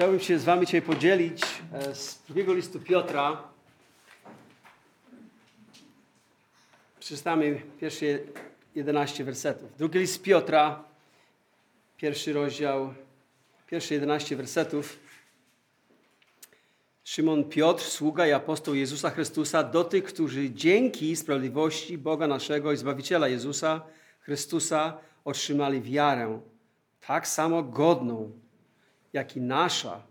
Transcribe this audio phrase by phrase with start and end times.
[0.00, 1.42] Chciałbym się z Wami dzisiaj podzielić
[1.72, 3.42] e, z drugiego listu Piotra.
[7.00, 8.06] Przeczytamy pierwsze
[8.74, 9.76] 11 wersetów.
[9.78, 10.84] Drugi list Piotra,
[11.96, 12.94] pierwszy rozdział,
[13.66, 14.98] pierwsze 11 wersetów.
[17.04, 22.76] Szymon Piotr, sługa i apostoł Jezusa Chrystusa, do tych, którzy dzięki sprawiedliwości Boga naszego i
[22.76, 23.82] Zbawiciela Jezusa
[24.20, 26.40] Chrystusa otrzymali wiarę,
[27.06, 28.32] tak samo godną,
[29.12, 30.02] jak i nasza.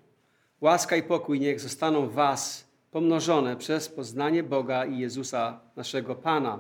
[0.62, 6.60] Łaska i pokój niech zostaną Was pomnożone przez poznanie Boga i Jezusa, naszego Pana.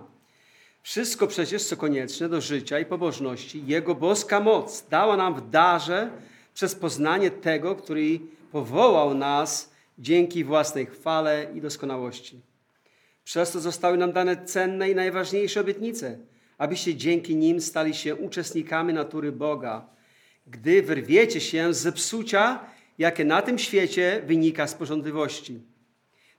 [0.81, 6.11] Wszystko przecież, co konieczne do życia i pobożności, Jego boska moc dała nam w darze
[6.53, 8.19] przez poznanie tego, który
[8.51, 12.41] powołał nas dzięki własnej chwale i doskonałości.
[13.23, 16.17] Przez to zostały nam dane cenne i najważniejsze obietnice,
[16.57, 19.87] abyście dzięki nim stali się uczestnikami natury Boga,
[20.49, 22.59] gdy wyrwiecie się z zepsucia,
[22.97, 25.61] jakie na tym świecie wynika z porządliwości.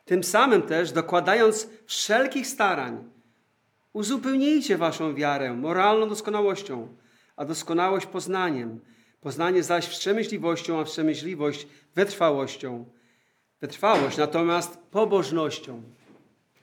[0.04, 3.04] Tym samym też, dokładając wszelkich starań,
[3.92, 6.88] uzupełnijcie waszą wiarę moralną doskonałością,
[7.36, 8.80] a doskonałość poznaniem,
[9.20, 12.84] poznanie zaś wstrzemięźliwością, a wstrzemięźliwość wytrwałością,
[13.60, 15.82] wytrwałość natomiast pobożnością.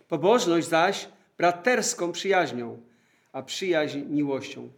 [0.07, 2.81] Pobożność zaś braterską przyjaźnią,
[3.31, 4.69] a przyjaźń miłością.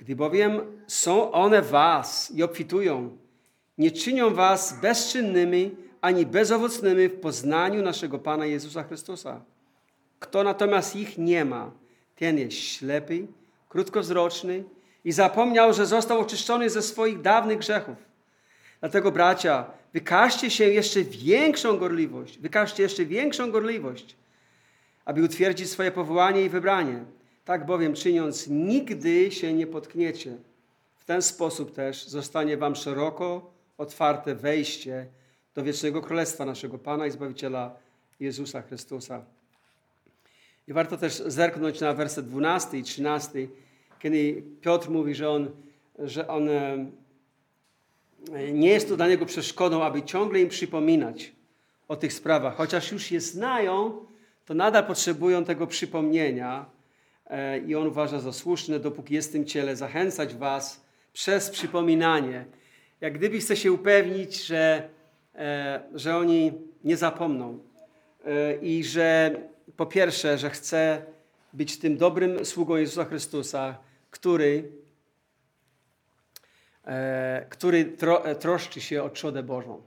[0.00, 3.16] Gdy bowiem są one was i obfitują,
[3.78, 9.40] nie czynią was bezczynnymi ani bezowocnymi w poznaniu naszego Pana Jezusa Chrystusa.
[10.18, 11.70] Kto natomiast ich nie ma,
[12.16, 13.26] ten jest ślepy,
[13.68, 14.64] krótkowzroczny
[15.04, 17.96] i zapomniał, że został oczyszczony ze swoich dawnych grzechów.
[18.80, 24.16] Dlatego, bracia, wykażcie się jeszcze większą gorliwość, wykażcie jeszcze większą gorliwość,
[25.04, 27.04] aby utwierdzić swoje powołanie i wybranie.
[27.44, 30.36] Tak bowiem czyniąc, nigdy się nie potkniecie.
[30.96, 35.06] W ten sposób też zostanie wam szeroko otwarte wejście
[35.54, 37.76] do wiecznego królestwa naszego Pana i Zbawiciela
[38.20, 39.24] Jezusa Chrystusa.
[40.68, 43.48] I warto też zerknąć na werset 12 i 13,
[43.98, 45.50] kiedy Piotr mówi, że on,
[45.98, 46.86] że on e,
[48.52, 51.32] nie jest to dla niego przeszkodą, aby ciągle im przypominać
[51.88, 52.56] o tych sprawach.
[52.56, 54.06] Chociaż już je znają,
[54.44, 56.66] to nadal potrzebują tego przypomnienia
[57.66, 62.44] i on uważa za słuszne, dopóki jest w tym ciele, zachęcać was przez przypominanie.
[63.00, 64.88] Jak gdyby chce się upewnić, że,
[65.34, 66.52] e, że oni
[66.84, 67.58] nie zapomną
[68.62, 69.36] i że
[69.76, 71.02] po pierwsze, że chce
[71.52, 73.78] być tym dobrym sługą Jezusa Chrystusa,
[74.10, 74.72] który,
[76.84, 79.82] e, który tro, e, troszczy się o trzodę Bożą.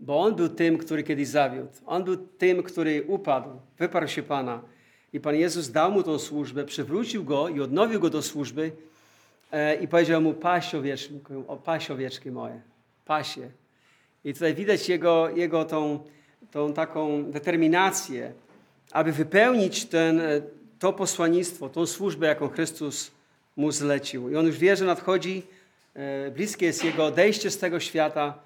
[0.00, 1.72] Bo On był tym, który kiedyś zawiódł.
[1.86, 4.62] On był tym, który upadł, wyparł się Pana.
[5.12, 8.72] I Pan Jezus dał mu tą służbę, przywrócił go i odnowił go do służby
[9.52, 11.20] e, i powiedział mu, paś owieczki,
[11.64, 12.60] paś owieczki moje,
[13.04, 13.50] pasie.
[14.24, 16.04] I tutaj widać jego, jego tą,
[16.50, 18.32] tą taką determinację,
[18.92, 20.40] aby wypełnić ten, e,
[20.78, 23.10] to posłannictwo, tą służbę, jaką Chrystus
[23.56, 24.30] mu zlecił.
[24.30, 25.42] I on już wie, że nadchodzi,
[25.94, 28.38] e, bliskie jest jego odejście z tego świata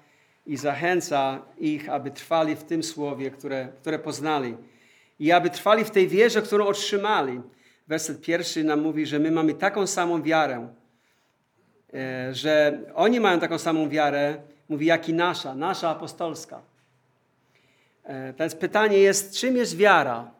[0.45, 4.57] i zachęca ich, aby trwali w tym słowie, które, które poznali.
[5.19, 7.41] I aby trwali w tej wierze, którą otrzymali.
[7.87, 10.67] Werset pierwszy nam mówi, że my mamy taką samą wiarę,
[11.93, 14.37] e, że oni mają taką samą wiarę,
[14.69, 16.61] mówi, jak i nasza, nasza apostolska.
[18.39, 20.31] Więc pytanie jest, czym jest wiara?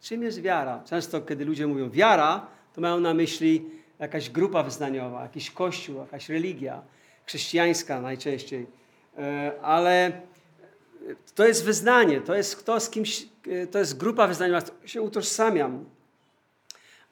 [0.00, 0.82] Czym jest wiara?
[0.84, 3.64] Często, kiedy ludzie mówią wiara, to mają na myśli
[3.98, 6.82] jakaś grupa wyznaniowa, jakiś kościół, jakaś religia,
[7.26, 8.66] chrześcijańska najczęściej.
[9.18, 10.12] E, ale
[11.34, 15.84] to jest wyznanie, to jest kto z kimś, e, to jest grupa wyznaniowa, się utożsamiam.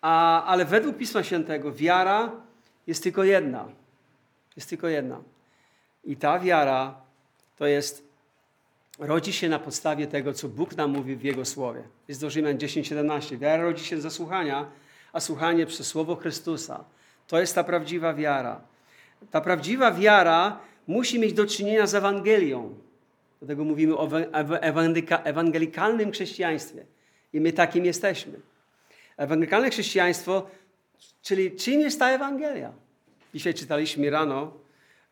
[0.00, 2.32] A, ale według Pisma Świętego wiara
[2.86, 3.68] jest tylko jedna.
[4.56, 5.20] Jest tylko jedna.
[6.04, 6.94] I ta wiara
[7.56, 8.08] to jest
[8.98, 11.82] rodzi się na podstawie tego, co Bóg nam mówi w Jego Słowie.
[12.08, 13.38] Jest do Rzymian 10:17.
[13.38, 14.66] Wiara rodzi się ze słuchania,
[15.12, 16.84] a słuchanie przez Słowo Chrystusa.
[17.26, 18.60] To jest ta prawdziwa wiara.
[19.30, 22.74] Ta prawdziwa wiara musi mieć do czynienia z Ewangelią.
[23.38, 24.08] Dlatego mówimy o
[25.24, 26.86] ewangelikalnym chrześcijaństwie.
[27.32, 28.32] I my takim jesteśmy.
[29.16, 30.50] Ewangelikalne chrześcijaństwo,
[31.22, 32.72] czyli czym jest ta Ewangelia?
[33.34, 34.52] Dzisiaj czytaliśmy rano,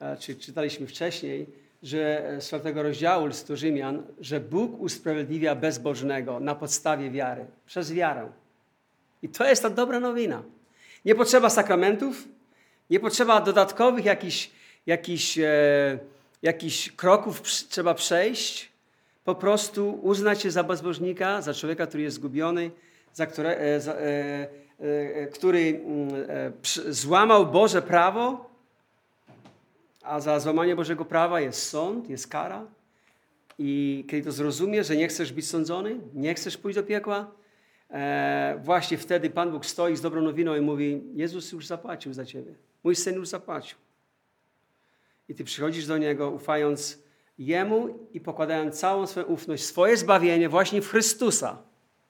[0.00, 1.46] e, czy czytaliśmy wcześniej,
[1.82, 8.28] że z czwartego rozdziału listu Rzymian, że Bóg usprawiedliwia bezbożnego na podstawie wiary, przez wiarę.
[9.22, 10.42] I to jest ta dobra nowina.
[11.04, 12.28] Nie potrzeba sakramentów,
[12.90, 14.50] nie potrzeba dodatkowych jakichś,
[14.86, 15.98] jakichś, e,
[16.46, 18.72] jakichś kroków trzeba przejść.
[19.24, 22.70] Po prostu uznać się za bezbożnika, za człowieka, który jest zgubiony,
[23.12, 24.48] za które, e, za, e,
[24.80, 28.56] e, który mm, e, złamał Boże prawo
[30.06, 32.66] a za złamanie Bożego prawa jest sąd, jest kara.
[33.58, 37.30] I kiedy to zrozumiesz, że nie chcesz być sądzony, nie chcesz pójść do piekła,
[37.90, 42.24] e, właśnie wtedy Pan Bóg stoi z dobrą nowiną i mówi: Jezus już zapłacił za
[42.24, 42.54] ciebie.
[42.84, 43.78] Mój syn już zapłacił.
[45.28, 46.98] I ty przychodzisz do niego, ufając
[47.38, 51.58] Jemu i pokładając całą swoją ufność, swoje zbawienie właśnie w Chrystusa.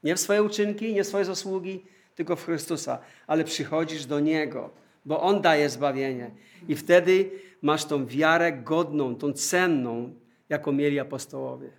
[0.02, 1.84] Nie w swoje uczynki, nie w swoje zasługi,
[2.14, 2.98] tylko w Chrystusa.
[3.26, 4.70] Ale przychodzisz do Niego,
[5.04, 6.30] bo On daje zbawienie.
[6.68, 7.30] I wtedy
[7.62, 10.14] masz tą wiarę godną, tą cenną,
[10.48, 11.70] jaką mieli apostołowie.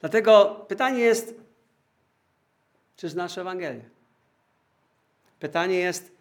[0.00, 1.34] Dlatego pytanie jest,
[2.96, 3.84] czy znasz Ewangelię?
[5.40, 6.13] Pytanie jest,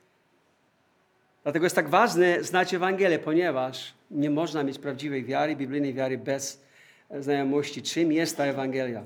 [1.44, 6.64] dlatego jest tak ważne znać Ewangelię, ponieważ nie można mieć prawdziwej wiary, biblijnej wiary bez
[7.20, 9.04] znajomości, czym jest ta Ewangelia.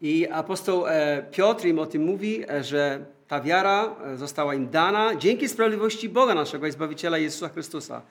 [0.00, 4.70] I apostoł e, Piotr im o tym mówi, e, że ta wiara e, została im
[4.70, 8.02] dana dzięki sprawiedliwości Boga naszego i Zbawiciela Jezusa Chrystusa.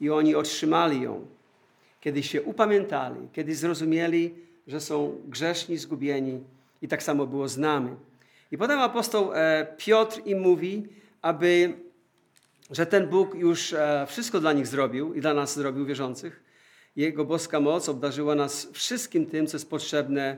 [0.00, 1.26] I oni otrzymali ją,
[2.00, 4.34] kiedy się upamiętali, kiedy zrozumieli,
[4.66, 6.40] że są grzeszni, zgubieni.
[6.82, 7.90] I tak samo było z nami.
[8.52, 9.30] I potem apostoł
[9.76, 10.86] Piotr im mówi,
[11.22, 11.72] aby,
[12.70, 13.74] że ten Bóg już
[14.06, 16.42] wszystko dla nich zrobił i dla nas zrobił, wierzących.
[16.96, 20.36] Jego boska moc obdarzyła nas wszystkim tym, co jest potrzebne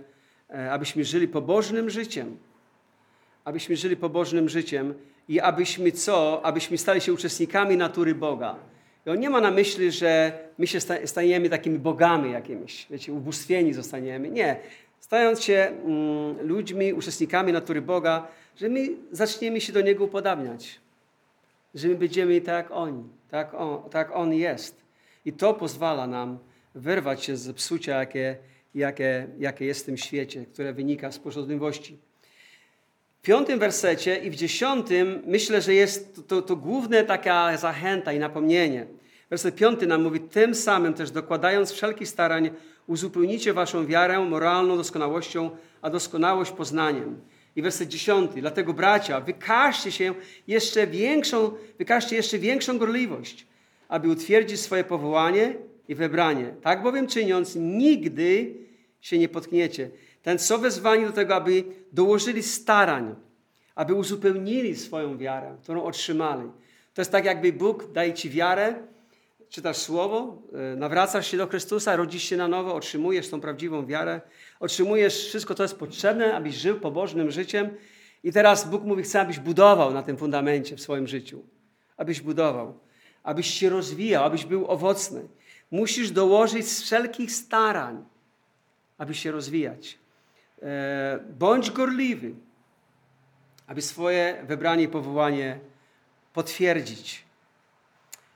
[0.51, 2.37] E, abyśmy żyli pobożnym życiem.
[3.45, 4.95] Abyśmy żyli pobożnym życiem
[5.29, 6.41] i abyśmy co?
[6.45, 8.57] Abyśmy stali się uczestnikami natury Boga.
[9.07, 13.73] I on nie ma na myśli, że my się staniemy takimi bogami jakimiś, wiecie, ubóstwieni
[13.75, 14.31] zostaniemy.
[14.31, 14.57] Nie.
[15.01, 18.27] Stając się mm, ludźmi, uczestnikami natury Boga,
[18.57, 20.81] że my zaczniemy się do Niego upodabniać.
[21.77, 24.85] Że my będziemy tak jak oni, tak on, tak on jest.
[25.25, 26.39] I to pozwala nam
[26.75, 28.37] wyrwać się z psucia, jakie
[28.77, 31.99] jakie, jakie jest w tym świecie, które wynika z porządliwości.
[33.19, 38.13] W piątym wersecie i w dziesiątym myślę, że jest to, to, to główna taka zachęta
[38.13, 38.87] i napomnienie.
[39.31, 42.51] Werset piąty nam mówi, tym samym też dokładając wszelkich starań,
[42.87, 45.51] uzupełnicie waszą wiarę moralną doskonałością,
[45.83, 47.21] a doskonałość poznaniem.
[47.57, 50.15] I werset dziesiąty, dlatego bracia, wykażcie się
[50.47, 53.47] jeszcze większą, wykażcie jeszcze większą gorliwość,
[53.89, 55.55] aby utwierdzić swoje powołanie
[55.89, 56.55] i wybranie.
[56.63, 58.55] Tak bowiem czyniąc, nigdy
[59.01, 59.91] się nie potkniecie.
[60.23, 63.15] Ten są wezwani do tego, aby dołożyli starań,
[63.75, 66.51] aby uzupełnili swoją wiarę, którą otrzymali.
[66.95, 68.75] To jest tak, jakby Bóg daje ci wiarę,
[69.57, 70.43] czytasz słowo,
[70.73, 74.21] e, nawracasz się do Chrystusa, rodzisz się na nowo, otrzymujesz tą prawdziwą wiarę,
[74.61, 77.71] otrzymujesz wszystko, co jest potrzebne, abyś żył pobożnym życiem.
[78.25, 81.43] I teraz Bóg mówi, chce, abyś budował na tym fundamencie w swoim życiu.
[81.97, 82.79] Abyś budował,
[83.23, 85.29] abyś się rozwijał, abyś był owocny.
[85.71, 88.05] Musisz dołożyć wszelkich starań
[88.99, 89.99] aby się rozwijać.
[90.63, 92.35] E, bądź gorliwy,
[93.67, 95.59] aby swoje wybranie i powołanie
[96.33, 97.25] potwierdzić.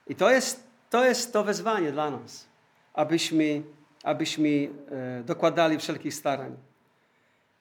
[0.07, 2.47] I to jest to, jest to wezwanie dla nas,
[2.95, 3.63] abyśmy,
[4.03, 6.57] abyśmy e, dokładali wszelkich starań.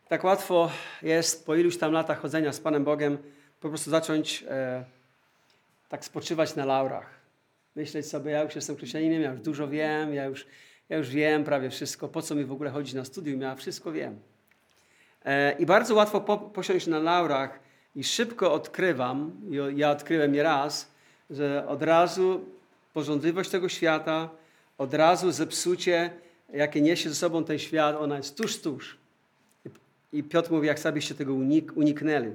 [0.07, 0.71] Tak łatwo
[1.01, 3.17] jest po iluś tam latach chodzenia z Panem Bogiem
[3.61, 4.83] po prostu zacząć e,
[5.89, 7.19] tak spoczywać na laurach.
[7.75, 10.45] Myśleć sobie, ja już jestem chrześcijaninem, ja już dużo wiem, ja już
[10.89, 13.91] ja już wiem prawie wszystko, po co mi w ogóle chodzić na studium, ja wszystko
[13.91, 14.19] wiem.
[15.25, 17.59] E, I bardzo łatwo po, posiąść na laurach
[17.95, 19.31] i szybko odkrywam,
[19.75, 20.91] ja odkryłem je raz,
[21.29, 22.45] że od razu
[22.93, 24.29] porządliwość tego świata,
[24.77, 26.09] od razu zepsucie,
[26.53, 28.97] jakie niesie ze sobą ten świat, ona jest tuż, tuż.
[30.13, 32.31] I Piotr mówi, jak sobie tego unik uniknęli.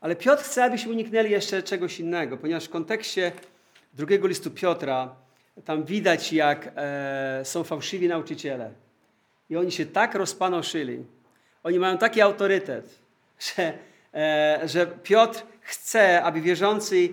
[0.00, 3.32] Ale Piotr chce, abyśmy uniknęli jeszcze czegoś innego, ponieważ w kontekście
[3.94, 5.14] drugiego listu Piotra
[5.64, 8.70] tam widać, jak e, są fałszywi nauczyciele.
[9.50, 11.04] I oni się tak rozpanoszyli.
[11.62, 12.98] Oni mają taki autorytet,
[13.56, 13.72] że,
[14.14, 17.08] e, że Piotr chce, aby wierzący,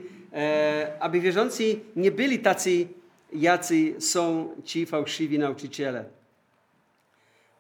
[1.00, 2.88] aby wierzący nie byli tacy,
[3.34, 6.06] jacy są ci fałszywi nauczyciele.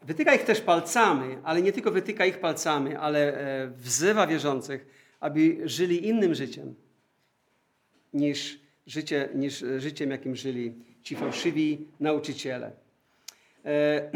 [0.01, 4.85] Wytyka ich też palcami, ale nie tylko wytyka ich palcami, ale e, wzywa wierzących,
[5.19, 6.75] aby żyli innym życiem
[8.13, 12.71] niż życie, niż życiem, jakim żyli ci fałszywi nauczyciele.
[13.65, 14.11] E,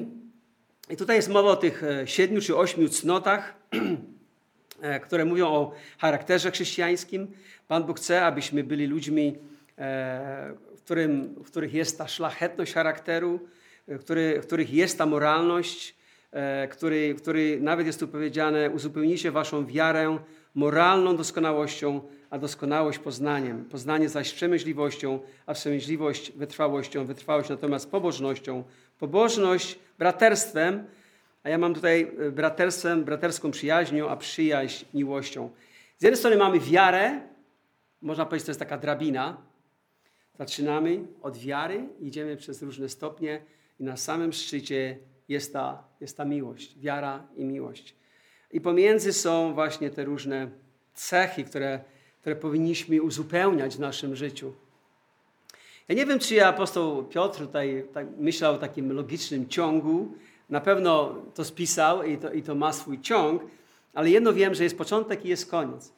[0.92, 3.78] I tutaj jest mowa o tych e, siedmiu czy ośmiu cnotach, e,
[5.02, 7.32] które mówią o charakterze chrześcijańskim.
[7.68, 9.36] Pan Bóg chce, abyśmy byli ludźmi,
[10.76, 13.40] w, którym, w których jest ta szlachetność charakteru,
[13.88, 15.94] w, który, w których jest ta moralność,
[16.70, 20.18] który, który nawet jest tu powiedziane, uzupełnijcie waszą wiarę
[20.54, 23.64] moralną doskonałością, a doskonałość poznaniem.
[23.64, 28.64] Poznanie zaś przemyśliwością, a przemyśliwość wytrwałością, wytrwałość natomiast pobożnością.
[28.98, 30.84] Pobożność braterstwem,
[31.42, 35.50] a ja mam tutaj e, braterstwem, braterską przyjaźnią, a przyjaźń miłością.
[35.98, 37.20] Z jednej strony mamy wiarę,
[38.02, 39.42] można powiedzieć, to jest taka drabina.
[40.38, 43.40] Zaczynamy od wiary, idziemy przez różne stopnie
[43.80, 47.94] i na samym szczycie jest ta, jest ta miłość, wiara i miłość.
[48.52, 50.50] I pomiędzy są właśnie te różne
[50.94, 51.80] cechy, które,
[52.20, 54.52] które powinniśmy uzupełniać w naszym życiu.
[55.88, 60.14] Ja nie wiem, czy apostoł Piotr tutaj tak myślał o takim logicznym ciągu.
[60.48, 63.42] Na pewno to spisał i to, i to ma swój ciąg,
[63.94, 65.92] ale jedno wiem, że jest początek i jest koniec.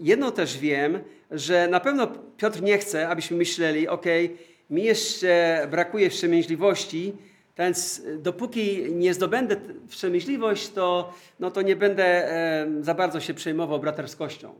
[0.00, 0.98] Jedno też wiem,
[1.30, 4.04] że na pewno Piotr nie chce, abyśmy myśleli, ok,
[4.70, 7.12] mi jeszcze brakuje wstrzemięźliwości,
[7.58, 9.56] więc dopóki nie zdobędę
[9.88, 14.54] wstrzemięźliwość, to, no to nie będę e, za bardzo się przejmował braterskością.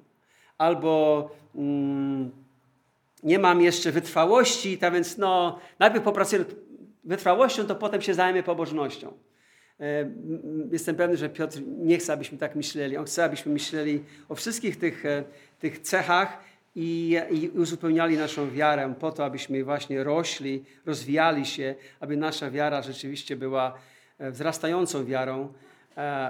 [0.59, 2.31] Albo mm,
[3.23, 6.45] nie mam jeszcze wytrwałości, tak więc no, najpierw popracuję
[7.09, 9.13] wytrwałością, to potem się zajmę pobożnością.
[9.81, 10.11] E,
[10.73, 12.97] jestem pewny, że Piotr nie chce, abyśmy tak myśleli.
[12.97, 15.25] On chce, abyśmy myśleli o wszystkich tych, e,
[15.59, 16.39] tych cechach
[16.77, 22.83] i, i uzupełniali naszą wiarę po to, abyśmy właśnie rośli, rozwijali się, aby nasza wiara
[22.83, 23.79] rzeczywiście była
[24.19, 25.53] e, wzrastającą wiarą,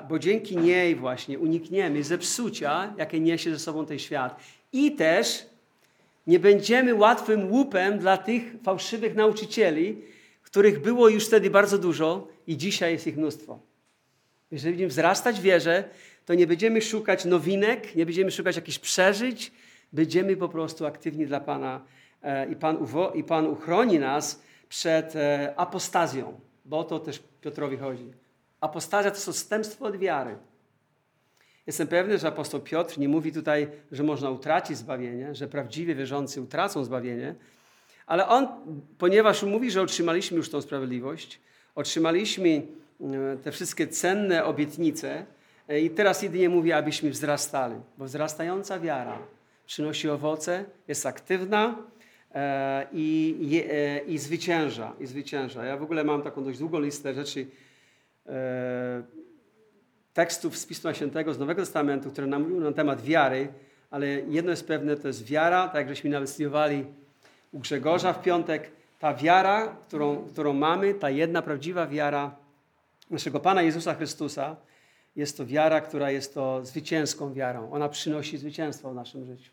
[0.09, 4.41] bo dzięki niej właśnie unikniemy zepsucia, jakie niesie ze sobą ten świat.
[4.73, 5.47] I też
[6.27, 10.03] nie będziemy łatwym łupem dla tych fałszywych nauczycieli,
[10.51, 13.59] których było już wtedy bardzo dużo i dzisiaj jest ich mnóstwo.
[14.51, 15.85] Jeżeli będziemy wzrastać w wierze,
[16.25, 19.53] to nie będziemy szukać nowinek, nie będziemy szukać jakichś przeżyć,
[19.93, 21.85] będziemy po prostu aktywni dla Pana
[22.23, 27.23] e, i Pan, uwo, i Pan uchroni nas przed e, apostazją, bo o to też
[27.41, 28.13] Piotrowi chodzi.
[28.61, 30.37] Apostazja to jest odstępstwo od wiary.
[31.67, 36.41] Jestem pewny, że apostoł Piotr nie mówi tutaj, że można utracić zbawienie, że prawdziwie wierzący
[36.41, 37.35] utracą zbawienie,
[38.09, 38.49] ale on,
[38.99, 41.41] ponieważ mówi, że otrzymaliśmy już tą sprawiedliwość,
[41.75, 42.63] otrzymaliśmy
[43.01, 45.27] e, te wszystkie cenne obietnice
[45.69, 49.19] e, i teraz jedynie mówi, abyśmy wzrastali, bo wzrastająca wiara
[49.67, 51.77] przynosi owoce, jest aktywna
[52.35, 55.65] e, i, i, i zwycięża, i zwycięża.
[55.65, 57.47] Ja w ogóle mam taką dość długą listę rzeczy,
[60.13, 63.49] tekstów z Pisma Świętego, z Nowego Testamentu, które nam mówią na temat wiary,
[63.91, 66.85] ale jedno jest pewne, to jest wiara, tak jak żeśmy nawet studiowali
[67.53, 72.37] u Grzegorza w piątek, ta wiara, którą, którą mamy, ta jedna prawdziwa wiara
[73.11, 74.57] naszego Pana Jezusa Chrystusa,
[75.17, 77.73] jest to wiara, która jest to zwycięską wiarą.
[77.73, 79.53] Ona przynosi zwycięstwo w naszym życiu.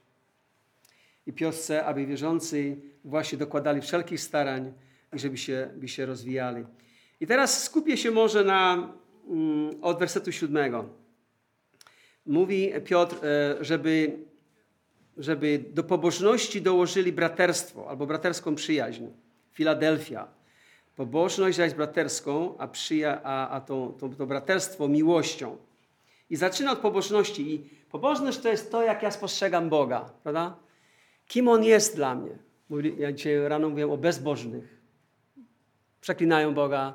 [1.27, 4.73] I Piotr chce, aby wierzący właśnie dokładali wszelkich starań,
[5.13, 6.65] żeby się, by się rozwijali.
[7.19, 8.89] I teraz skupię się może na
[9.27, 10.89] mm, od wersetu siódmego.
[12.25, 14.17] Mówi Piotr, e, żeby
[15.17, 19.05] żeby do pobożności dołożyli braterstwo albo braterską przyjaźń.
[19.51, 20.27] Filadelfia.
[20.95, 25.57] Pobożność zaś braterską, a, przyja- a, a to, to, to braterstwo miłością.
[26.29, 27.53] I zaczyna od pobożności.
[27.53, 27.59] I
[27.91, 30.57] pobożność to jest to, jak ja spostrzegam Boga, prawda?
[31.27, 32.31] Kim On jest dla mnie.
[32.97, 34.81] Ja dzisiaj rano mówiłem o bezbożnych.
[36.01, 36.93] Przeklinają Boga.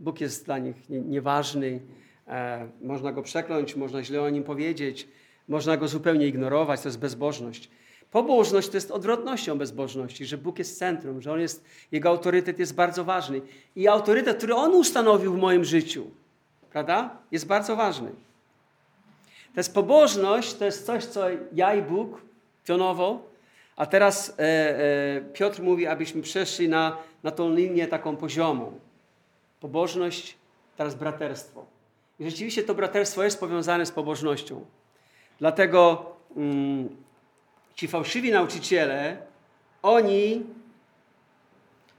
[0.00, 1.80] Bóg jest dla nich nieważny.
[2.28, 5.08] E, można Go przekląć, można źle o Nim powiedzieć
[5.50, 7.70] można go zupełnie ignorować, to jest bezbożność.
[8.10, 12.74] Pobożność to jest odwrotnością bezbożności, że Bóg jest centrum, że on jest, Jego autorytet jest
[12.74, 13.40] bardzo ważny.
[13.76, 16.06] I autorytet, który On ustanowił w moim życiu,
[16.70, 18.10] prawda, jest bardzo ważny.
[19.54, 22.22] To jest pobożność, to jest coś, co ja i Bóg
[22.64, 23.22] pionowo,
[23.76, 28.78] a teraz e, e, Piotr mówi, abyśmy przeszli na, na tą linię taką poziomą.
[29.60, 30.36] Pobożność,
[30.76, 31.66] teraz braterstwo.
[32.20, 34.64] I rzeczywiście to braterstwo jest powiązane z pobożnością.
[35.40, 36.06] Dlatego
[36.36, 36.88] mm,
[37.74, 39.16] ci fałszywi nauczyciele,
[39.82, 40.42] oni,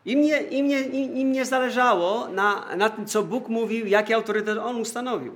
[0.05, 4.57] im nie, im nie, im nie zależało na, na tym, co Bóg mówił, jaki autorytet
[4.57, 5.35] On ustanowił.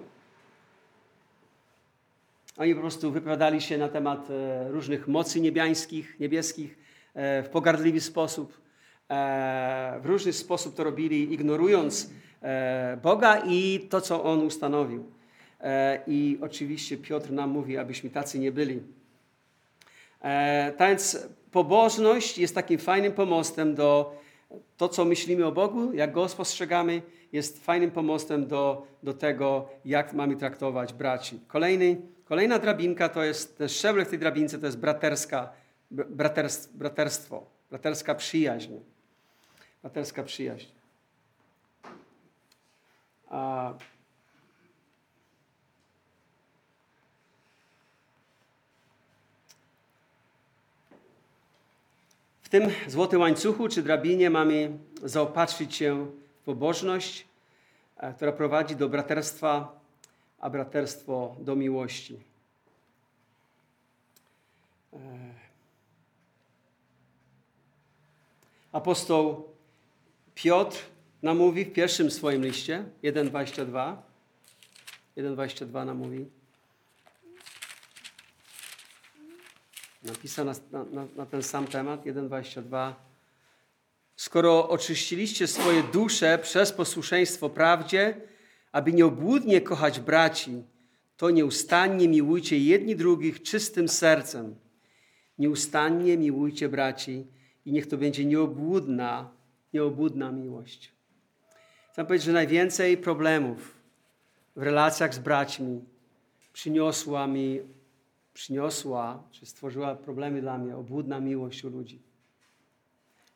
[2.58, 6.78] Oni po prostu wypowiadali się na temat e, różnych mocy niebiańskich, niebieskich
[7.14, 8.62] e, w pogardliwy sposób.
[9.10, 12.10] E, w różny sposób to robili, ignorując
[13.04, 15.15] Boga i to, co On ustanowił.
[15.66, 18.84] E, I oczywiście Piotr nam mówi, abyśmy tacy nie byli.
[20.22, 24.16] E, tak więc pobożność jest takim fajnym pomostem do
[24.78, 30.14] to, co myślimy o Bogu, jak Go spostrzegamy, jest fajnym pomostem do, do tego, jak
[30.14, 31.40] mamy traktować braci.
[31.48, 35.52] Kolejny, kolejna drabinka to jest, ten szczebel w tej drabince to jest braterska,
[36.74, 38.74] braterstwo, braterska przyjaźń.
[39.82, 40.68] Braterska przyjaźń.
[43.28, 43.74] A
[52.60, 56.06] tym złotym łańcuchu czy drabinie mamy zaopatrzyć się
[56.42, 57.28] w pobożność,
[57.98, 59.80] e, która prowadzi do braterstwa,
[60.40, 62.20] a braterstwo do miłości.
[64.94, 64.98] E,
[68.72, 69.48] Apostoł
[70.36, 70.78] Piotr
[71.24, 73.96] nam mówi w pierwszym swoim liście, 1,22.
[75.18, 76.26] 1,22 nam mówi.
[80.06, 80.54] Napisał na,
[80.92, 82.94] na, na ten sam temat, 1,22.
[84.16, 88.22] Skoro oczyściliście swoje dusze przez posłuszeństwo prawdzie,
[88.72, 90.64] aby nieobłudnie kochać braci,
[91.18, 94.56] to nieustannie miłujcie jedni drugich czystym sercem.
[95.40, 97.28] Nieustannie miłujcie braci
[97.66, 99.30] i niech to będzie nieobłudna,
[99.74, 100.92] nieobłudna miłość.
[101.92, 103.76] Chcę powiedzieć, że najwięcej problemów
[104.56, 105.82] w relacjach z braćmi
[106.54, 107.62] przyniosła mi,
[108.36, 112.00] przyniosła, czy stworzyła problemy dla mnie obłudna miłość u ludzi.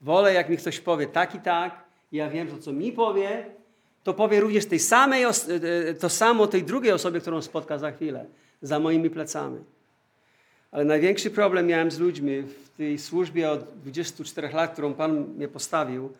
[0.02, 3.46] Wolę, jak mi ktoś powie tak i tak, i ja wiem, że co mi powie,
[4.04, 7.92] to powie również tej samej, e, e, to samo tej drugiej osobie, którą spotka za
[7.92, 8.26] chwilę,
[8.62, 9.60] za moimi plecami.
[10.72, 15.48] Ale największy problem miałem z ludźmi w tej służbie od 24 lat, którą Pan mnie
[15.48, 16.14] postawił,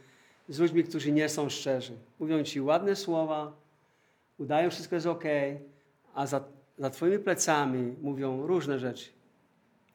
[0.50, 1.94] z ludźmi, którzy nie są szczerzy.
[2.20, 3.52] Mówią ci ładne słowa,
[4.38, 5.24] udają, wszystko jest ok,
[6.16, 6.44] a za,
[6.80, 9.10] za Twoimi plecami mówią różne rzeczy.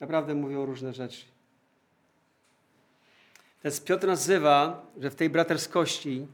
[0.00, 1.24] Naprawdę mówią różne rzeczy.
[3.64, 6.26] Więc Piotr nazywa, że w tej braterskości,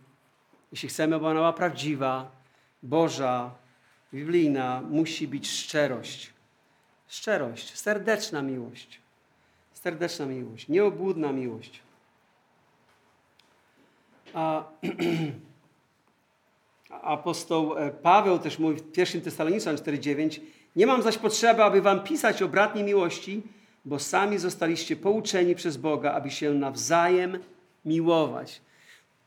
[0.73, 2.31] jeśli chcemy, aby ona była prawdziwa,
[2.83, 3.55] Boża,
[4.15, 6.33] biblijna, musi być szczerość.
[7.09, 9.01] Szczerość, serdeczna miłość.
[9.73, 11.81] Serdeczna miłość, nieobłudna miłość.
[14.35, 14.65] A,
[16.91, 20.41] apostoł e, Paweł też mówi w 1 Tesaloniczan 4,9
[20.77, 23.43] Nie mam zaś potrzeby, aby wam pisać o bratniej miłości,
[23.85, 27.39] bo sami zostaliście pouczeni przez Boga, aby się nawzajem
[27.85, 28.61] miłować.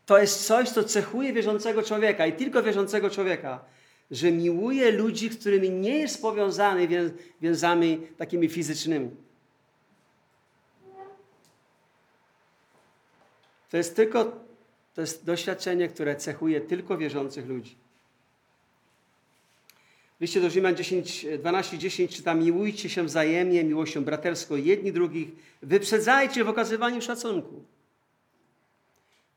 [0.05, 3.59] To jest coś, co cechuje wierzącego człowieka i tylko wierzącego człowieka,
[4.11, 6.87] że miłuje ludzi, z którymi nie jest powiązany
[7.41, 9.09] więzami takimi fizycznymi.
[13.71, 14.42] To jest tylko
[14.93, 17.75] to jest doświadczenie, które cechuje tylko wierzących ludzi.
[20.17, 25.29] W liście do Rzymian 10, 12, 10 czytam, miłujcie się wzajemnie, miłością braterską jedni drugich,
[25.61, 27.63] wyprzedzajcie w okazywaniu szacunku.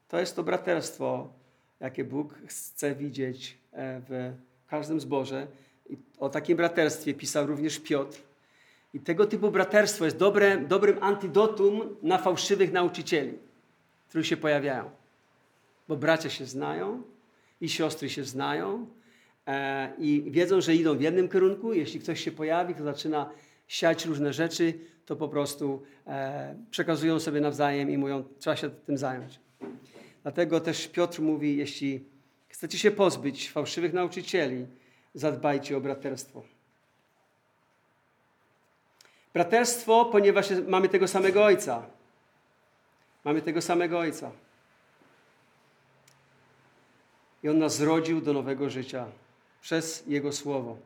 [0.08, 1.28] To jest to braterstwo,
[1.80, 4.32] jakie Bóg chce widzieć e, w
[4.68, 5.46] każdym zborze.
[5.90, 8.18] I o takim braterstwie pisał również Piotr.
[8.94, 13.38] I tego typu braterstwo jest dobre, dobrym antidotum na fałszywych nauczycieli,
[14.08, 14.90] którzy się pojawiają.
[15.88, 17.02] Bo bracia się znają
[17.60, 18.86] i siostry się znają
[19.46, 21.72] e, i wiedzą, że idą w jednym kierunku.
[21.72, 23.30] Jeśli ktoś się pojawi, kto zaczyna
[23.68, 24.74] siać różne rzeczy,
[25.06, 29.40] to po prostu e, przekazują sobie nawzajem i mówią, trzeba się tym zająć.
[30.22, 32.04] Dlatego też Piotr mówi, jeśli
[32.48, 34.66] chcecie się pozbyć fałszywych nauczycieli,
[35.14, 36.42] zadbajcie o braterstwo.
[39.34, 41.86] Braterstwo, ponieważ mamy tego samego Ojca.
[43.24, 44.30] Mamy tego samego Ojca.
[47.46, 49.06] I On nas zrodził do nowego życia
[49.60, 50.76] przez Jego Słowo.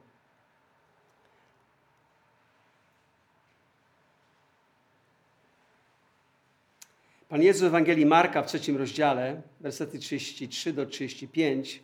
[7.29, 11.83] Pan Jezus w Ewangelii Marka w trzecim rozdziale, wersety 33 do 35,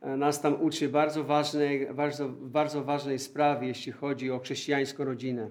[0.00, 5.50] e, nas tam uczy bardzo ważnej, bardzo, bardzo ważnej sprawie, jeśli chodzi o chrześcijańską rodzinę.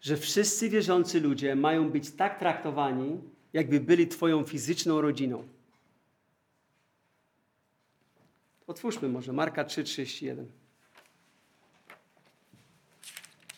[0.00, 5.48] Że wszyscy wierzący ludzie mają być tak traktowani, jakby byli Twoją fizyczną rodziną.
[8.66, 10.44] Otwórzmy może Marka 3,31.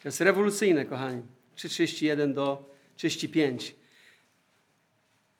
[0.03, 1.23] To jest rewolucyjne, kochani.
[1.57, 3.75] 3,31 do 35.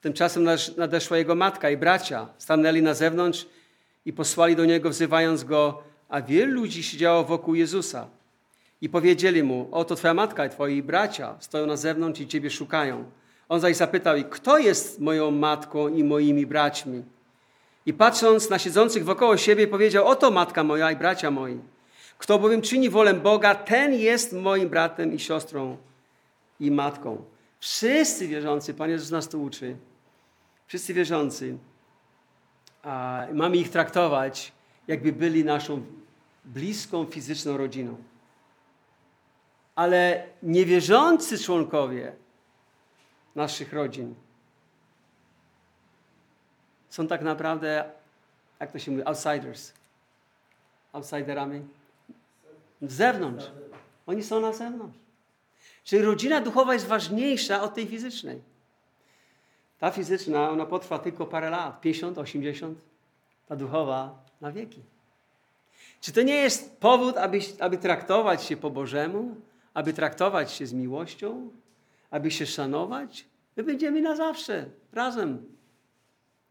[0.01, 2.29] Tymczasem nadeszła jego matka i bracia.
[2.39, 3.47] Stanęli na zewnątrz
[4.05, 8.09] i posłali do niego, wzywając go, a wielu ludzi siedziało wokół Jezusa.
[8.81, 13.11] I powiedzieli mu, oto twoja matka i twoi bracia stoją na zewnątrz i ciebie szukają.
[13.49, 17.03] On zaś zapytał ich, kto jest moją matką i moimi braćmi?
[17.87, 21.61] I patrząc na siedzących wokoło siebie, powiedział, oto matka moja i bracia moi.
[22.19, 25.77] Kto bowiem czyni wolę Boga, ten jest moim bratem i siostrą
[26.61, 27.25] i matką.
[27.61, 29.77] Wszyscy wierzący, Pan Jezus nas tu uczy,
[30.67, 31.59] wszyscy wierzący,
[32.83, 34.53] a mamy ich traktować,
[34.89, 35.83] jakby byli naszą
[36.45, 37.97] bliską fizyczną rodziną.
[39.75, 42.13] Ale niewierzący członkowie
[43.39, 44.15] naszych rodzin
[46.89, 47.91] są tak naprawdę,
[48.61, 49.73] jak to się mówi, outsiders.
[50.93, 51.63] Outsiderami.
[52.83, 53.45] Z zewnątrz.
[54.07, 54.99] Oni są na zewnątrz.
[55.85, 58.43] Czyli rodzina duchowa jest ważniejsza od tej fizycznej.
[59.79, 62.79] Ta fizyczna, ona potrwa tylko parę lat, 50, 80.
[63.47, 64.83] Ta duchowa na wieki.
[66.01, 69.37] Czy to nie jest powód, aby, aby traktować się po Bożemu,
[69.75, 71.51] aby traktować się z miłością,
[72.11, 75.47] aby się szanować, my będziemy na zawsze, razem.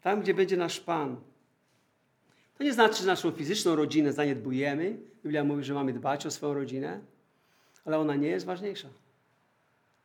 [0.01, 1.15] Tam, gdzie będzie nasz Pan.
[2.57, 4.97] To nie znaczy, że naszą fizyczną rodzinę zaniedbujemy.
[5.23, 6.99] Biblia mówi, że mamy dbać o swoją rodzinę,
[7.85, 8.87] ale ona nie jest ważniejsza.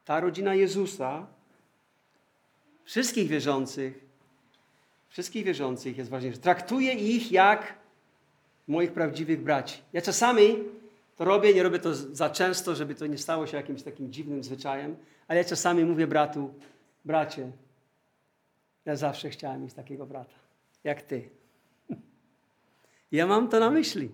[0.05, 1.27] Ta rodzina Jezusa,
[2.85, 4.05] wszystkich wierzących,
[5.09, 6.41] wszystkich wierzących jest ważniejsza.
[6.41, 7.75] Traktuje ich jak
[8.69, 9.83] moich prawdziwych braci.
[9.93, 10.59] Ja czasami
[11.17, 14.45] to robię, nie robię to za często, żeby to nie stało się jakimś takim dziwnym
[14.45, 14.97] zwyczajem,
[15.29, 16.55] ale ja czasami mówię bratu,
[17.05, 17.51] bracie,
[18.85, 20.35] ja zawsze chciałem mieć takiego brata,
[20.85, 21.29] jak ty.
[23.13, 24.11] Ja mam to na myśli.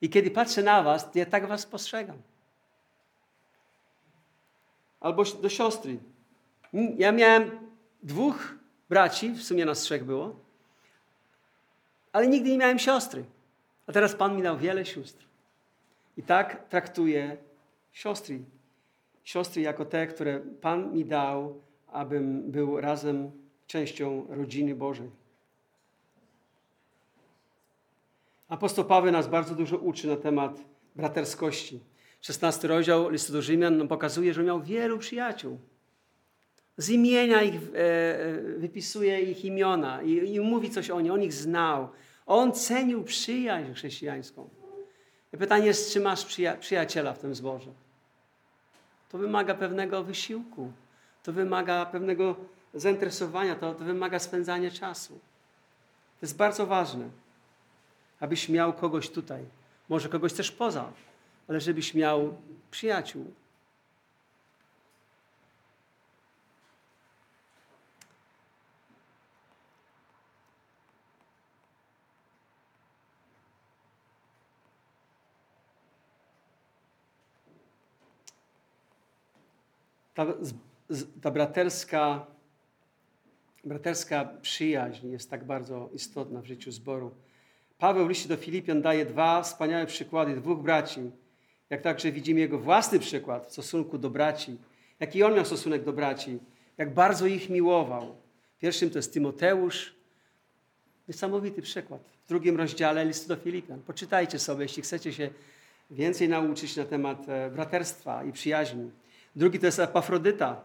[0.00, 2.22] I kiedy patrzę na was, to ja tak was postrzegam.
[5.00, 5.98] Albo do siostry.
[6.96, 7.50] Ja miałem
[8.02, 8.54] dwóch
[8.88, 10.36] braci, w sumie nas trzech było,
[12.12, 13.24] ale nigdy nie miałem siostry.
[13.86, 15.24] A teraz Pan mi dał wiele sióstr.
[16.16, 17.36] I tak traktuję
[17.92, 18.40] siostry.
[19.28, 23.30] Siostry jako te, które Pan mi dał, abym był razem
[23.66, 25.10] częścią rodziny Bożej.
[28.48, 30.64] Apostoł Paweł nas bardzo dużo uczy na temat
[30.96, 31.80] braterskości.
[32.20, 35.58] 16 rozdział listu do Rzymian pokazuje, że miał wielu przyjaciół.
[36.76, 41.12] Z imienia ich e, e, wypisuje ich imiona i, i mówi coś o nich.
[41.12, 41.88] On ich znał.
[42.26, 44.50] On cenił przyjaźń chrześcijańską.
[45.38, 47.87] Pytanie jest, czy masz przyja przyjaciela w tym zborze?
[49.08, 50.72] To wymaga pewnego wysiłku.
[51.22, 52.36] To wymaga pewnego
[52.74, 53.54] zainteresowania.
[53.54, 55.12] To, to wymaga spędzania czasu.
[56.20, 57.08] To jest bardzo ważne,
[58.20, 59.44] abyś miał kogoś tutaj.
[59.88, 60.92] Może kogoś też poza,
[61.48, 62.36] ale żebyś miał
[62.70, 63.24] przyjaciół.
[80.18, 80.26] Ta,
[81.22, 82.26] ta braterska,
[83.64, 87.10] braterska przyjaźń jest tak bardzo istotna w życiu zboru.
[87.78, 91.00] Paweł w liście do Filipian daje dwa wspaniałe przykłady dwóch braci.
[91.70, 94.56] Jak także widzimy jego własny przykład w stosunku do braci.
[95.00, 96.38] Jaki on miał stosunek do braci.
[96.78, 98.16] Jak bardzo ich miłował.
[98.58, 99.94] Pierwszym to jest Tymoteusz.
[101.08, 102.00] Niesamowity przykład.
[102.24, 103.82] W drugim rozdziale listu do Filipian.
[103.82, 105.30] Poczytajcie sobie, jeśli chcecie się
[105.90, 108.90] więcej nauczyć na temat e, braterstwa i przyjaźni.
[109.38, 110.60] Drugi to jest Epafrodyta.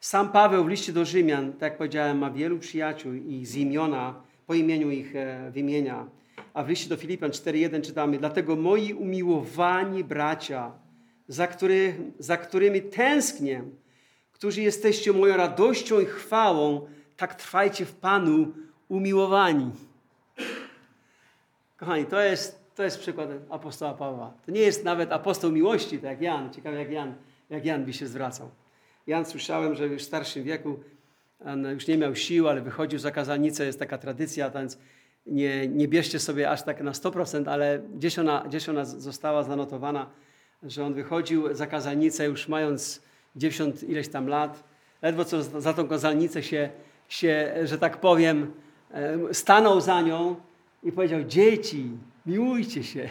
[0.00, 4.14] Sam Paweł w liście do Rzymian, tak jak powiedziałem, ma wielu przyjaciół i z imiona,
[4.46, 6.06] po imieniu ich e, wymienia.
[6.54, 10.72] A w liście do Filipian 4.1 czytamy, dlatego moi umiłowani bracia,
[11.28, 11.48] za,
[12.18, 13.62] za którymi tęsknię,
[14.32, 18.52] którzy jesteście moją radością i chwałą, tak trwajcie w Panu
[18.88, 19.70] umiłowani.
[21.76, 24.32] Kochani, to jest to jest przykład apostoła Pawła.
[24.46, 26.52] To nie jest nawet apostoł miłości, tak jak Jan.
[26.52, 27.14] Ciekawe, jak Jan,
[27.50, 28.50] jak Jan by się zwracał.
[29.06, 30.80] Jan słyszałem, że już w starszym wieku
[31.74, 33.66] już nie miał sił, ale wychodził za kazalnicę.
[33.66, 34.78] Jest taka tradycja, więc
[35.26, 40.10] nie, nie bierzcie sobie aż tak na 100%, ale gdzieś ona, gdzieś ona została zanotowana,
[40.62, 43.02] że on wychodził za kazalnicę już mając
[43.36, 44.64] 90 ileś tam lat.
[45.02, 46.70] Ledwo co za tą kazalnicę się,
[47.08, 48.52] się że tak powiem,
[48.90, 50.36] e, stanął za nią
[50.82, 51.90] i powiedział, dzieci,
[52.26, 53.08] miłujcie się.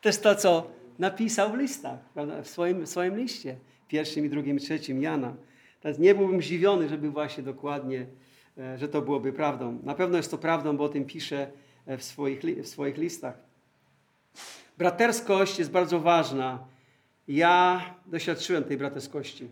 [0.00, 1.98] to jest to, co napisał w listach?
[2.42, 3.56] W, swoim, w swoim liście,
[3.88, 5.34] pierwszym i drugim, trzecim Jana.
[5.80, 8.06] Teraz nie byłbym zdziwiony, żeby właśnie dokładnie,
[8.58, 9.78] e, że to byłoby prawdą.
[9.82, 11.50] Na pewno jest to prawdą, bo o tym pisze
[11.86, 13.38] e, w swoich, w swoich listach.
[14.78, 16.66] Braterskość jest bardzo ważna.
[17.28, 19.48] Ja doświadczyłem tej braterskości.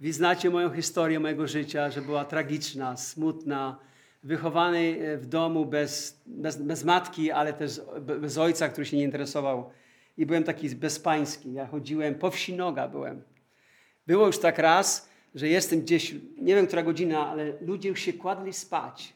[0.00, 3.78] Wy znacie moją historię mojego życia, że była tragiczna, smutna,
[4.24, 9.02] wychowany e, w domu bez, bez, bez matki, ale też bez ojca, który się nie
[9.02, 9.70] interesował.
[10.18, 11.52] I byłem taki bezpański.
[11.52, 13.22] Ja chodziłem, po wsi noga byłem.
[14.06, 18.12] Było już tak raz, że jestem gdzieś, nie wiem która godzina, ale ludzie już się
[18.12, 19.14] kładli spać.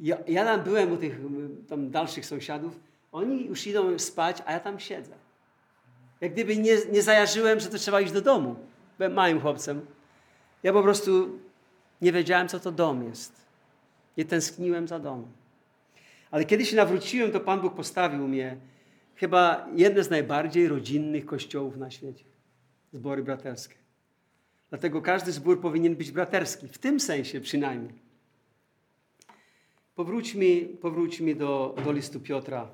[0.00, 1.20] Ja, ja tam byłem u tych
[1.68, 2.80] tam dalszych sąsiadów,
[3.12, 5.14] oni już idą spać, a ja tam siedzę.
[6.20, 8.56] Jak gdyby nie, nie zajarzyłem, że to trzeba iść do domu.
[8.98, 9.86] Byłem małym chłopcem.
[10.62, 11.38] Ja po prostu
[12.02, 13.43] nie wiedziałem, co to dom jest.
[14.16, 15.28] Nie tęskniłem za domem.
[16.30, 18.56] Ale kiedy się nawróciłem, to Pan Bóg postawił mnie
[19.14, 22.24] chyba jedne z najbardziej rodzinnych kościołów na świecie.
[22.92, 23.74] Zbory braterskie.
[24.70, 27.92] Dlatego każdy zbór powinien być braterski, w tym sensie przynajmniej.
[29.94, 32.68] Powróćmy, powróćmy do, do listu Piotra.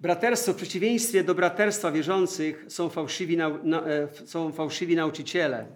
[0.00, 5.66] Braterstwo w przeciwieństwie do braterstwa wierzących są fałszywi, nau, e, są fałszywi nauczyciele.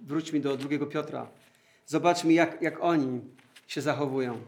[0.00, 1.30] Wróćmy do drugiego Piotra.
[1.92, 3.20] Zobaczmy, jak, jak oni
[3.66, 4.40] się zachowują.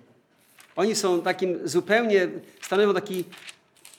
[0.76, 2.28] Oni są takim zupełnie,
[2.60, 3.24] stanowią taki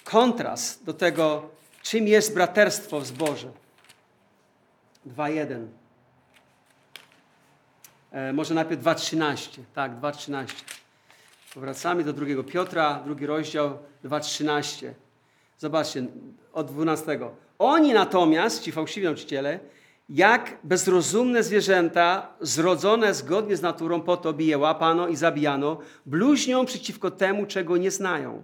[0.03, 1.49] kontrast do tego,
[1.85, 3.51] Czym jest braterstwo w zborze?
[5.07, 5.67] 2.1.
[8.11, 9.61] E, może najpierw 2.13.
[9.73, 10.53] Tak, 2.13.
[11.53, 14.91] Powracamy do drugiego Piotra, drugi rozdział, 2.13.
[15.57, 16.05] Zobaczcie,
[16.53, 17.19] od 12.
[17.59, 19.59] Oni natomiast, ci fałszywi nauczyciele,
[20.09, 27.11] jak bezrozumne zwierzęta, zrodzone zgodnie z naturą, po to bije łapano i zabijano, bluźnią przeciwko
[27.11, 28.43] temu, czego nie znają.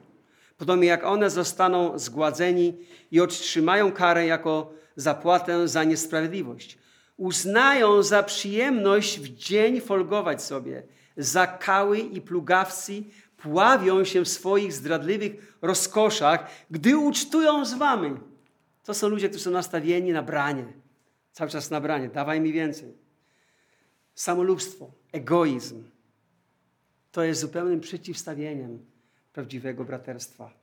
[0.58, 2.78] Podobnie jak one zostaną zgładzeni
[3.12, 6.78] i otrzymają karę jako zapłatę za niesprawiedliwość.
[7.18, 10.84] Uznają za przyjemność w dzień folgować sobie.
[11.18, 13.04] Zakały i plugawcy
[13.38, 18.18] pławią się w swoich zdradliwych rozkoszach, gdy ucztują z wami.
[18.84, 20.66] To są ludzie, którzy są nastawieni na branie.
[21.32, 22.10] Cały czas na branie.
[22.10, 22.94] Dawaj mi więcej.
[24.16, 25.84] Samolubstwo, egoizm.
[27.12, 28.86] To jest zupełnym przeciwstawieniem
[29.34, 30.54] prawdziwego braterstwa.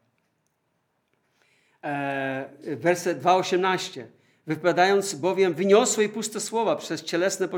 [1.82, 4.04] Eee, werset 2,18.
[4.46, 7.48] Wypowiadając bowiem wyniosłe i puste słowa przez cielesne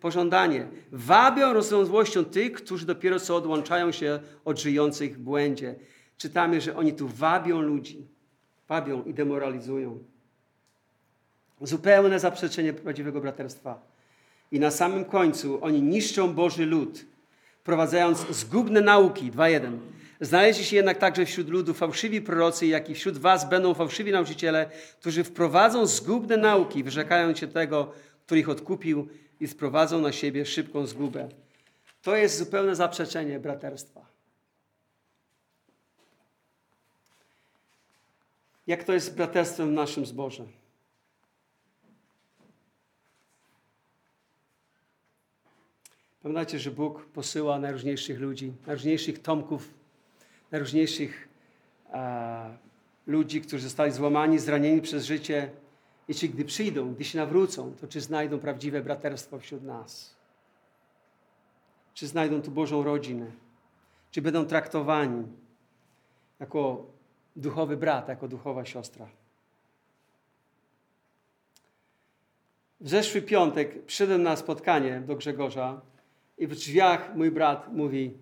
[0.00, 5.74] pożądanie, wabią rozwiązłością tych, którzy dopiero co odłączają się od żyjących w błędzie.
[6.16, 8.08] Czytamy, że oni tu wabią ludzi,
[8.68, 10.04] wabią i demoralizują.
[11.60, 13.80] Zupełne zaprzeczenie prawdziwego braterstwa.
[14.52, 17.04] I na samym końcu oni niszczą Boży lud,
[17.60, 19.32] wprowadzając zgubne nauki.
[19.32, 19.78] 2.1.
[20.20, 24.70] Znaleźli się jednak także wśród ludu fałszywi prorocy, jak i wśród was będą fałszywi nauczyciele,
[25.00, 27.92] którzy wprowadzą zgubne nauki, wyrzekając się tego,
[28.26, 29.08] który ich odkupił
[29.40, 31.28] i sprowadzą na siebie szybką zgubę.
[32.02, 34.06] To jest zupełne zaprzeczenie braterstwa.
[38.66, 40.44] Jak to jest z braterstwem w naszym zborze?
[46.22, 49.80] Pamiętajcie, że Bóg posyła najróżniejszych ludzi, najróżniejszych tomków
[50.50, 51.28] najróżniejszych
[51.92, 52.56] e,
[53.06, 55.50] ludzi, którzy zostali złamani, zranieni przez życie.
[56.08, 60.16] I czy gdy przyjdą, gdy się nawrócą, to czy znajdą prawdziwe braterstwo wśród nas?
[61.94, 63.26] Czy znajdą tu Bożą rodzinę?
[64.10, 65.26] Czy będą traktowani
[66.40, 66.86] jako
[67.36, 69.08] duchowy brat, jako duchowa siostra?
[72.80, 75.80] W zeszły piątek przyszedłem na spotkanie do Grzegorza
[76.40, 78.14] i w drzwiach mój brat mówi: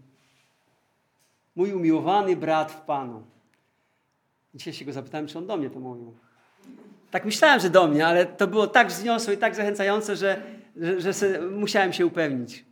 [1.56, 3.22] mój umiłowany brat w Panu.
[4.54, 6.14] Dzisiaj się go zapytałem, czy on do mnie to mówił.
[7.10, 10.42] Tak myślałem, że do mnie, ale to było tak wzniosłe i tak zachęcające, że,
[10.76, 12.64] że, że musiałem się upewnić.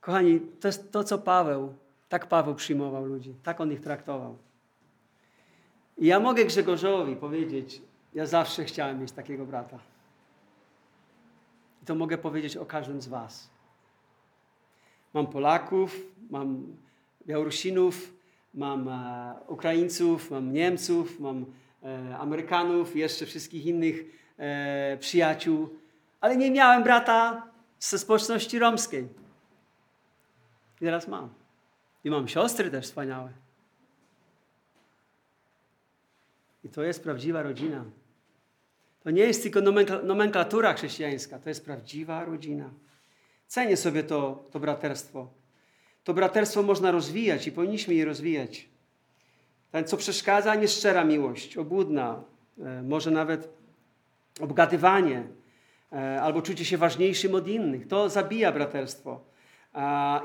[0.00, 1.74] Kochani, to jest to, co Paweł,
[2.08, 4.38] tak Paweł przyjmował ludzi, tak on ich traktował.
[5.98, 7.82] I ja mogę Grzegorzowi powiedzieć,
[8.14, 9.78] ja zawsze chciałem mieć takiego brata.
[11.82, 13.51] I to mogę powiedzieć o każdym z was.
[15.14, 15.96] Mam Polaków,
[16.30, 16.76] mam
[17.26, 18.12] Białorusinów,
[18.54, 21.46] mam e, Ukraińców, mam Niemców, mam
[21.82, 24.04] e, Amerykanów, jeszcze wszystkich innych
[24.38, 25.68] e, przyjaciół,
[26.20, 27.46] ale nie miałem brata
[27.80, 29.08] ze społeczności romskiej.
[30.80, 31.28] I teraz mam.
[32.04, 33.32] I mam siostry też wspaniałe.
[36.64, 37.84] I to jest prawdziwa rodzina.
[39.02, 39.60] To nie jest tylko
[40.02, 42.70] nomenklatura chrześcijańska, to jest prawdziwa rodzina.
[43.52, 45.28] Cenię sobie to, to braterstwo.
[46.04, 48.68] To braterstwo można rozwijać i powinniśmy je rozwijać.
[49.70, 52.24] Ten, co przeszkadza, nieszczera miłość, obłudna,
[52.58, 53.48] e, może nawet
[54.40, 55.24] obgadywanie
[55.92, 57.88] e, albo czucie się ważniejszym od innych.
[57.88, 59.20] To zabija braterstwo.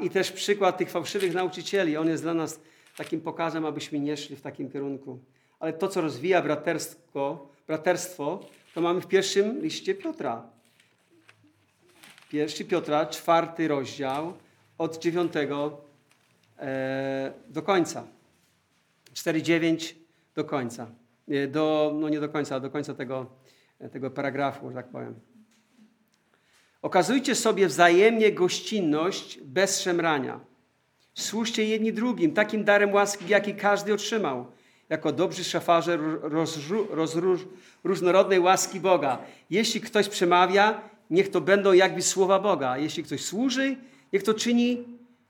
[0.01, 2.59] I też przykład tych fałszywych nauczycieli, on jest dla nas
[2.97, 5.19] takim pokazem, abyśmy nie szli w takim kierunku.
[5.59, 8.39] Ale to, co rozwija braterstwo, braterstwo
[8.73, 10.56] to mamy w pierwszym liście Piotra.
[12.29, 14.33] Pierwszy Piotra, czwarty rozdział,
[14.77, 15.33] od 9
[16.59, 18.03] e, do końca.
[19.13, 19.93] 4,9
[20.35, 20.87] do końca.
[21.47, 23.25] Do, no nie do końca, do końca tego,
[23.91, 25.15] tego paragrafu, że tak powiem.
[26.81, 30.39] Okazujcie sobie wzajemnie gościnność bez szemrania.
[31.13, 34.45] Służcie jedni drugim takim darem łaski, jaki każdy otrzymał,
[34.89, 35.99] jako dobrzy szafarze
[37.83, 39.17] różnorodnej łaski Boga.
[39.49, 42.77] Jeśli ktoś przemawia, niech to będą jakby słowa Boga.
[42.77, 43.75] Jeśli ktoś służy,
[44.13, 44.83] Niech to czyni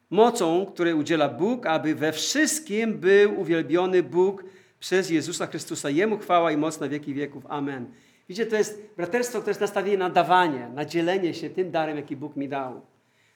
[0.09, 4.43] mocą, której udziela Bóg, aby we wszystkim był uwielbiony Bóg
[4.79, 5.89] przez Jezusa Chrystusa.
[5.89, 7.43] Jemu chwała i moc na wieki wieków.
[7.49, 7.91] Amen.
[8.29, 12.15] Widzicie, to jest braterstwo, które jest nastawienie na dawanie, na dzielenie się tym darem, jaki
[12.15, 12.81] Bóg mi dał.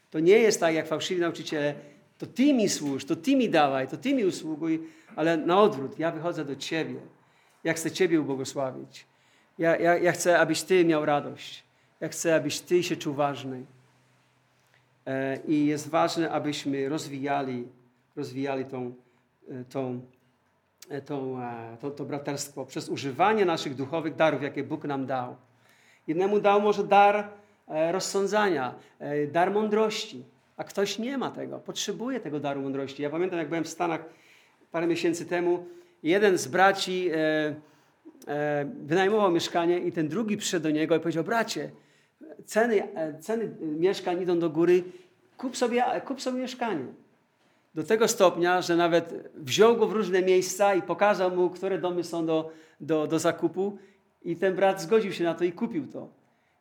[0.10, 1.74] To nie jest tak, jak fałszywi nauczyciele,
[2.18, 6.00] to Ty mi służ, to Ty mi dawaj, to Ty mi usługuj, ale na odwrót,
[6.00, 7.00] ja wychodzę do Ciebie.
[7.64, 9.06] Ja chcę Ciebie ubłogosławić.
[9.58, 11.71] Ja, ja, ja chcę, abyś Ty miał radość.
[12.02, 13.66] Ja chcę, abyś Ty się czuł ważny.
[15.06, 17.68] E, I jest ważne, abyśmy rozwijali,
[18.16, 18.94] rozwijali tą,
[19.50, 20.02] e, tą
[20.90, 21.40] e, tą,
[21.82, 25.36] to, to braterstwo przez używanie naszych duchowych darów, jakie Bóg nam dał.
[26.08, 27.30] Jednemu dał może dar
[27.68, 28.76] rozsądzania,
[29.32, 30.24] dar mądrości,
[30.58, 33.04] a ktoś nie ma tego, potrzebuje tego daru mądrości.
[33.04, 34.06] Ja pamiętam, jak byłem w Stanach
[34.72, 35.66] parę miesięcy temu,
[36.04, 37.10] jeden z braci
[38.84, 41.72] wynajmował mieszkanie i ten drugi przyszedł do niego i powiedział, bracie,
[42.46, 42.88] ceny,
[43.20, 44.84] ceny mieszkań idą do góry,
[45.38, 46.86] kup sobie, kup sobie mieszkanie.
[47.76, 52.04] Do tego stopnia, że nawet wziął go w różne miejsca i pokazał mu, które domy
[52.04, 53.78] są do, do, do zakupu.
[54.24, 56.10] I ten brat zgodził się na to i kupił to.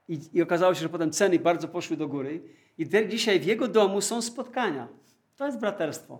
[0.09, 2.41] I, I okazało się, że potem ceny bardzo poszły do góry.
[2.79, 4.89] I te, dzisiaj w jego domu są spotkania.
[5.37, 6.19] To jest braterstwo.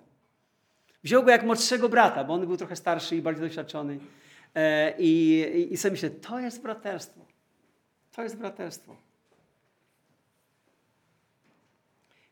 [1.05, 3.99] Wziął go jak młodszego brata, bo on był trochę starszy i bardziej doświadczony.
[4.55, 7.21] E, i, i, I sobie myślę, to jest braterstwo.
[8.13, 8.97] To jest braterstwo.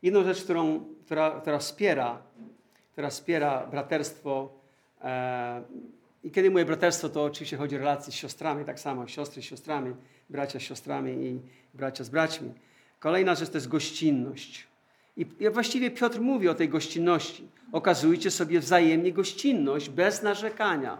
[0.01, 2.21] Jedną rzecz, którą, która, która wspiera,
[2.91, 4.49] która wspiera braterstwo,
[5.01, 5.63] e,
[6.23, 9.45] i kiedy mówię braterstwo, to oczywiście chodzi o relacje z siostrami, tak samo, siostry z
[9.45, 9.95] siostrami,
[10.29, 11.39] bracia z siostrami i
[11.73, 12.51] bracia z braćmi.
[12.99, 14.67] Kolejna rzecz to jest gościnność.
[15.17, 17.47] I, właściwie Piotr mówi o tej gościnności.
[17.71, 20.97] Okazujcie sobie wzajemnie gościnność bez narzekania.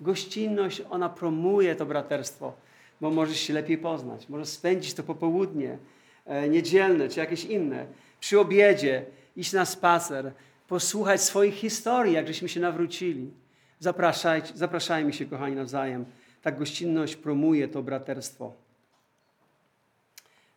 [0.00, 2.52] Gościnność, ona promuje to braterstwo,
[3.00, 5.78] bo możesz się lepiej poznać, możesz spędzić to popołudnie,
[6.26, 7.86] e, niedzielne czy jakieś inne
[8.24, 9.04] przy obiedzie,
[9.36, 10.32] iść na spacer,
[10.68, 13.30] posłuchać swoich historii, jak żeśmy się nawrócili.
[13.78, 16.04] Zapraszajcie, zapraszajmy się, kochani, nawzajem.
[16.42, 18.52] Ta gościnność promuje to braterstwo.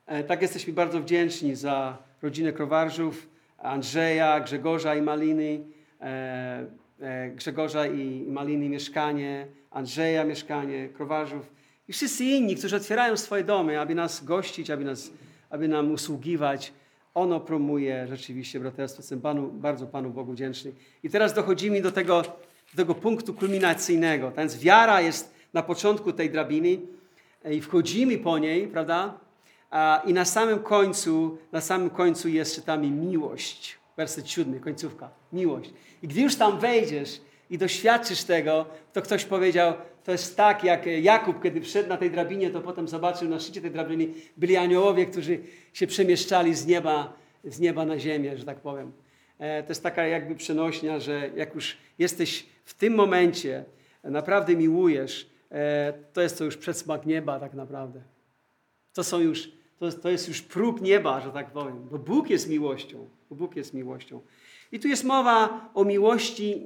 [0.06, 3.28] E, tak jesteśmy bardzo wdzięczni za rodzinę Krowarżów,
[3.58, 5.60] Andrzeja, Grzegorza i Maliny,
[6.02, 6.66] e,
[7.00, 11.52] e, Grzegorza i Maliny mieszkanie, Andrzeja mieszkanie, Krowarzów
[11.88, 15.12] i wszyscy inni, którzy otwierają swoje domy, aby nas gościć, aby, nas,
[15.50, 16.74] aby nam usługiwać
[17.18, 19.02] ono promuje rzeczywiście braterstwo.
[19.02, 20.72] Jestem Panu, bardzo Panu Bogu wdzięczny.
[21.04, 24.32] I teraz dochodzimy do tego, do tego punktu kulminacyjnego.
[24.32, 26.78] Więc wiara jest na początku tej drabiny
[27.44, 29.20] e, i wchodzimy po niej, prawda?
[30.06, 33.78] I na samym końcu, na samym końcu jest, czytamy miłość.
[33.98, 35.10] Werset siódmy, końcówka.
[35.34, 35.74] Miłość.
[36.04, 40.86] I gdy już tam wejdziesz i doświadczysz tego, to ktoś powiedział, to jest tak, jak
[40.86, 44.08] Jakub, kiedy wszedł na tej drabinie, to potem zobaczył na szczycie tej drabiny
[44.38, 45.40] byli aniołowie, którzy
[45.74, 48.92] się przemieszczali z nieba, z nieba na ziemię, że tak powiem.
[49.40, 53.66] E, to jest taka jakby przenośnia, że jak już jesteś w tym momencie,
[54.04, 58.02] naprawdę miłujesz, e, to jest to już przedsmak nieba tak naprawdę.
[58.94, 62.50] To są już, to to jest już próg nieba, że tak powiem, bo Bóg jest
[62.50, 63.10] miłością.
[63.30, 64.22] Bo Bóg jest miłością.
[64.72, 66.64] I tu jest mowa o miłości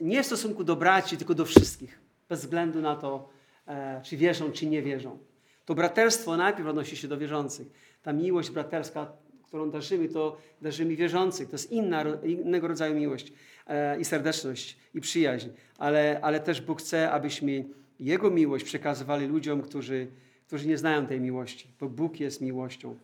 [0.00, 3.28] nie w stosunku do braci, tylko do wszystkich bez względu na to,
[3.66, 5.18] e, czy wierzą, czy nie wierzą.
[5.64, 7.66] To braterstwo najpierw odnosi się do wierzących.
[8.02, 9.12] Ta miłość braterska,
[9.46, 11.48] którą darzymy, to darzymy wierzących.
[11.48, 13.32] To jest inna, innego rodzaju miłość
[13.66, 15.48] e, i serdeczność, i przyjaźń.
[15.78, 17.64] Ale, ale też Bóg chce, abyśmy
[18.00, 20.06] Jego miłość przekazywali ludziom, którzy,
[20.46, 22.98] którzy nie znają tej miłości, bo Bóg jest miłością.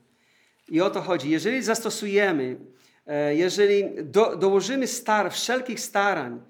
[0.69, 1.31] I o to chodzi.
[1.31, 2.57] Jeżeli zastosujemy,
[3.07, 6.41] e, jeżeli do, dołożymy star, wszelkich starań,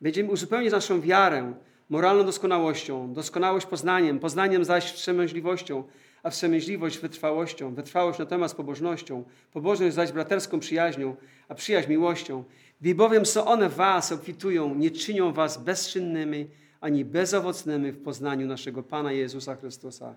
[0.00, 1.54] będziemy uzupełniać naszą wiarę,
[1.88, 5.84] moralną doskonałością, doskonałość poznaniem, poznaniem zaś wstrzemięźliwością,
[6.22, 11.16] a wstrzemięźliwość wytrwałością, wytrwałość natomiast pobożnością, pobożność zaś braterską przyjaźnią,
[11.48, 12.44] a przyjaźń miłością.
[12.80, 16.46] Gdy bowiem są one was obfitują, nie czynią was bezczynnymi
[16.80, 20.14] ani bezowocnymi w poznaniu naszego Pana Jezusa Chrystusa.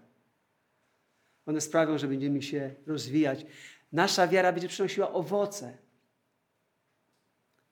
[1.45, 3.45] One sprawią, że będziemy się rozwijać.
[3.91, 5.77] Nasza wiara będzie przynosiła owoce.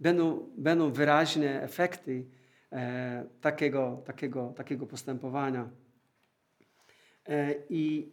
[0.01, 2.25] Będą, będą wyraźne efekty
[2.71, 5.69] e, takiego, takiego, takiego postępowania.
[7.27, 8.11] E, I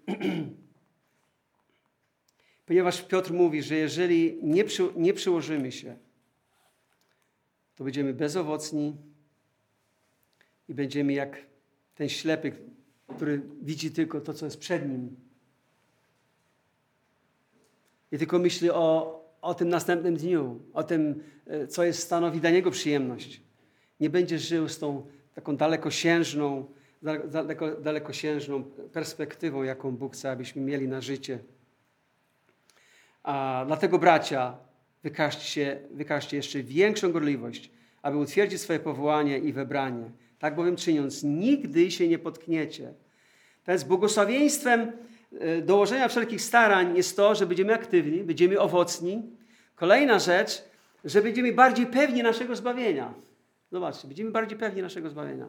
[2.67, 5.97] ponieważ Piotr mówi, że jeżeli nie, przy, nie przyłożymy się,
[7.77, 8.97] to będziemy bezowocni
[10.69, 11.47] i będziemy jak
[11.95, 12.53] ten ślepy,
[13.17, 15.17] który widzi tylko to, co jest przed nim.
[18.13, 22.51] I tylko myśli o, o tym następnym dniu, o tym, e, co jest stanowi dla
[22.51, 23.49] niego przyjemność
[24.01, 26.67] nie będziesz żył z tą taką dalekosiężną,
[27.25, 31.39] daleko, dalekosiężną perspektywą, jaką Bóg chce, abyśmy mieli na życie.
[33.23, 34.59] A dlatego, bracia,
[35.03, 37.71] wykażcie, wykażcie jeszcze większą gorliwość,
[38.03, 40.11] aby utwierdzić swoje powołanie i wybranie.
[40.39, 42.95] Tak bowiem czyniąc, nigdy się nie potkniecie.
[43.65, 44.93] To z błogosławieństwem
[45.63, 49.23] dołożenia wszelkich starań jest to, że będziemy aktywni, będziemy owocni.
[49.75, 50.65] Kolejna rzecz,
[51.05, 53.15] że będziemy bardziej pewni naszego zbawienia.
[53.73, 55.47] Zobaczcie, będziemy bardziej pewni naszego zbawienia.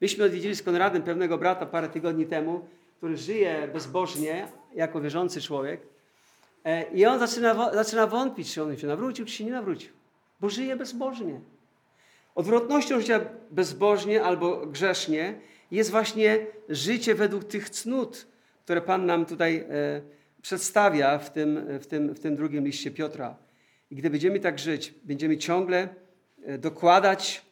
[0.00, 5.80] Myśmy odwiedzili z Konradem pewnego brata parę tygodni temu, który żyje bezbożnie, jako wierzący człowiek.
[6.64, 9.92] E, I on zaczyna, zaczyna wątpić, czy on się nawrócił, czy się nie nawrócił.
[10.40, 11.40] Bo żyje bezbożnie.
[12.34, 13.20] Odwrotnością życia
[13.50, 15.40] bezbożnie albo grzesznie
[15.70, 18.26] jest właśnie życie według tych cnót,
[18.70, 20.00] które Pan nam tutaj e,
[20.42, 23.36] przedstawia w tym, w, tym, w tym drugim liście Piotra.
[23.90, 25.88] I gdy będziemy tak żyć, będziemy ciągle
[26.44, 27.42] e, dokładać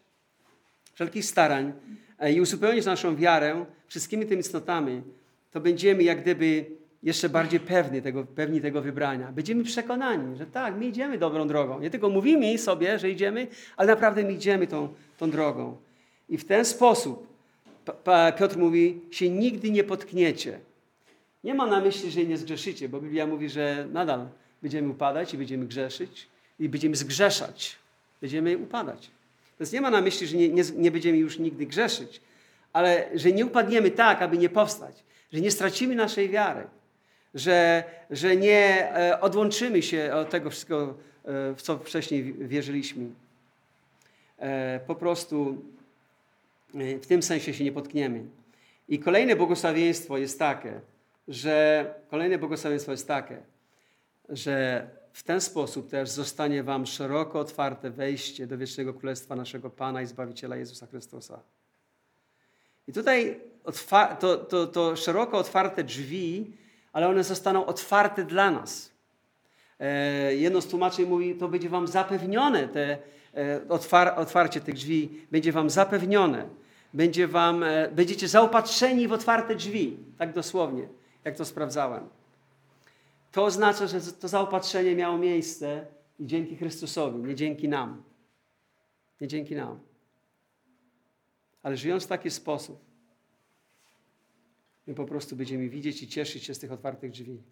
[0.94, 1.72] wszelkich starań
[2.18, 5.02] e, i uzupełnić naszą wiarę wszystkimi tymi cnotami,
[5.50, 6.64] to będziemy jak gdyby
[7.02, 9.32] jeszcze bardziej pewni tego, pewni tego wybrania.
[9.32, 11.80] Będziemy przekonani, że tak, my idziemy dobrą drogą.
[11.80, 13.46] Nie tylko mówimy sobie, że idziemy,
[13.76, 14.88] ale naprawdę my idziemy tą,
[15.18, 15.76] tą drogą.
[16.28, 17.26] I w ten sposób
[18.38, 20.67] Piotr mówi, się nigdy nie potkniecie.
[21.44, 24.28] Nie ma na myśli, że nie zgrzeszycie, bo Biblia mówi, że nadal
[24.62, 26.28] będziemy upadać i będziemy grzeszyć
[26.58, 27.76] i będziemy zgrzeszać.
[28.20, 29.10] Będziemy upadać.
[29.60, 32.20] Więc nie ma na myśli, że nie, nie, nie będziemy już nigdy grzeszyć,
[32.72, 36.66] ale że nie upadniemy tak, aby nie powstać, że nie stracimy naszej wiary,
[37.34, 43.06] że, że nie e, odłączymy się od tego wszystkiego, e, w co wcześniej wierzyliśmy.
[44.38, 45.62] E, po prostu
[46.74, 48.24] w tym sensie się nie potkniemy.
[48.88, 50.80] I kolejne błogosławieństwo jest takie,
[51.28, 53.42] że kolejne błogosławieństwo jest takie,
[54.28, 60.02] że w ten sposób też zostanie wam szeroko otwarte wejście do wiecznego królestwa naszego Pana
[60.02, 61.40] i Zbawiciela Jezusa Chrystusa.
[62.88, 63.40] I tutaj
[64.20, 66.52] to, to, to szeroko otwarte drzwi,
[66.92, 68.90] ale one zostaną otwarte dla nas.
[69.80, 72.98] E, jedno z tłumaczeń mówi, to będzie wam zapewnione, te,
[73.34, 76.48] e, otwar, otwarcie tych drzwi będzie wam zapewnione.
[76.94, 80.88] Będzie wam, e, będziecie zaopatrzeni w otwarte drzwi, tak dosłownie
[81.24, 82.08] jak to sprawdzałem.
[83.32, 85.86] To oznacza, że to zaopatrzenie miało miejsce
[86.18, 88.02] i dzięki Chrystusowi, nie dzięki nam.
[89.20, 89.80] Nie dzięki nam.
[91.62, 92.84] Ale żyjąc w taki sposób,
[94.86, 97.42] my po prostu będziemy widzieć i cieszyć się z tych otwartych drzwi.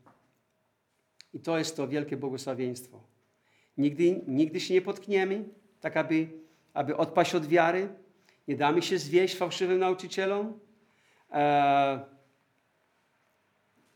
[1.34, 3.00] I to jest to wielkie błogosławieństwo.
[3.78, 5.44] Nigdy, nigdy się nie potkniemy,
[5.80, 6.28] tak aby,
[6.74, 7.88] aby odpaść od wiary.
[8.48, 10.58] Nie damy się zwieść fałszywym nauczycielom.
[11.30, 12.00] Eee,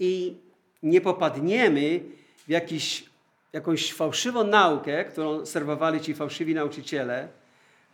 [0.01, 0.37] i
[0.83, 2.01] nie popadniemy
[2.47, 3.11] w jakiś,
[3.53, 7.29] jakąś fałszywą naukę, którą serwowali ci fałszywi nauczyciele,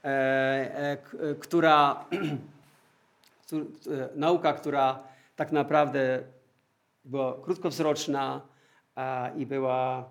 [0.05, 2.05] e, e, która,
[3.53, 3.57] e,
[4.15, 5.03] nauka, która
[5.37, 6.23] tak naprawdę
[7.05, 8.41] była krótkowzroczna
[9.37, 10.11] i była,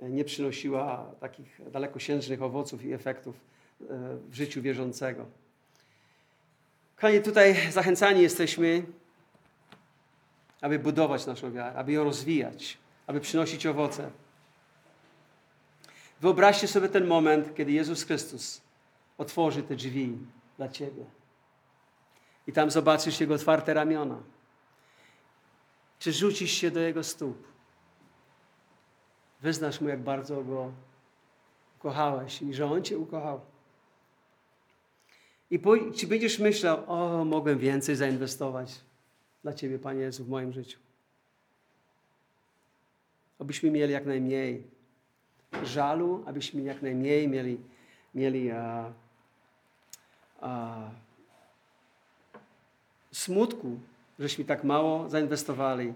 [0.00, 3.34] nie przynosiła takich dalekosiężnych owoców i efektów
[4.30, 5.26] w życiu wierzącego.
[6.96, 8.82] Kochani, tutaj zachęcani jesteśmy
[10.64, 14.10] aby budować naszą wiarę, aby ją rozwijać, aby przynosić owoce.
[16.20, 18.60] Wyobraźcie sobie ten moment, kiedy Jezus Chrystus
[19.18, 20.18] otworzy te drzwi
[20.56, 21.04] dla Ciebie.
[22.46, 24.18] I tam zobaczysz Jego otwarte ramiona.
[25.98, 27.48] Czy rzucisz się do Jego stóp?
[29.40, 30.72] Wyznasz Mu, jak bardzo Go
[31.78, 33.40] ukochałeś i że On Cię ukochał.
[35.50, 35.60] I
[35.96, 38.83] czy będziesz myślał, o, mogłem więcej zainwestować
[39.44, 40.78] dla Ciebie, Panie Jezu, w moim życiu.
[43.38, 44.62] Abyśmy mieli jak najmniej
[45.62, 47.58] żalu, abyśmy jak najmniej mieli,
[48.14, 48.92] mieli a,
[50.40, 50.90] a,
[53.12, 53.78] smutku,
[54.18, 55.92] żeśmy tak mało zainwestowali,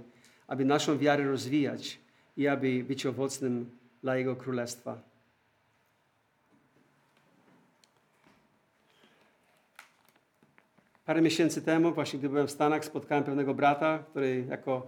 [0.46, 1.99] aby naszą wiarę rozwijać
[2.36, 3.70] i aby być owocnym
[4.03, 5.01] dla Jego Królestwa.
[11.09, 14.86] Parę miesięcy temu, właśnie gdy byłem w Stanach, spotkałem pewnego brata, który jako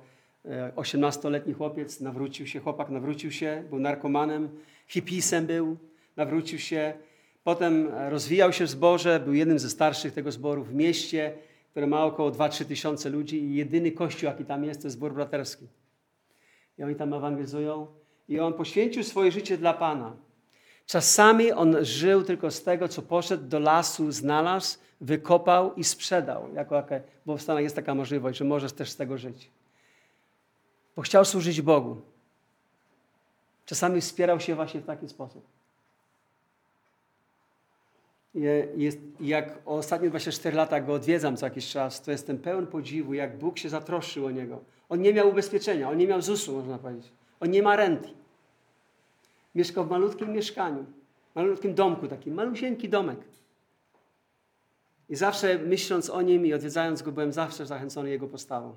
[0.76, 4.48] 18-letni e, chłopiec nawrócił się, chłopak nawrócił się, był narkomanem,
[4.88, 5.76] hipisem był,
[6.16, 6.92] nawrócił się.
[7.44, 11.32] Potem rozwijał się w zborze, był jednym ze starszych tego zboru w mieście,
[11.70, 15.14] które ma około 2-3 tysiące ludzi i jedyny kościół, jaki tam jest, to jest zbór
[15.14, 15.66] braterski.
[16.78, 17.86] I oni tam ewangelizują.
[18.28, 20.16] I on poświęcił swoje życie dla Pana.
[20.86, 26.54] Czasami on żył tylko z tego, co poszedł do lasu, znalazł, wykopał i sprzedał.
[26.54, 26.82] Jako,
[27.26, 29.50] bo w Stanach jest taka możliwość, że możesz też z tego żyć.
[30.96, 31.96] Bo chciał służyć Bogu.
[33.66, 35.44] Czasami wspierał się właśnie w taki sposób.
[38.76, 43.38] Jest, jak ostatnie 24 lata go odwiedzam co jakiś czas, to jestem pełen podziwu, jak
[43.38, 44.60] Bóg się zatroszczył o niego.
[44.88, 47.12] On nie miał ubezpieczenia, on nie miał ZUS-u, można powiedzieć.
[47.40, 48.08] On nie ma renty.
[49.54, 50.86] Mieszkał w malutkim mieszkaniu,
[51.34, 53.18] malutkim domku, taki malusieńki domek.
[55.08, 58.76] I zawsze myśląc o nim i odwiedzając go, byłem zawsze zachęcony jego postawą.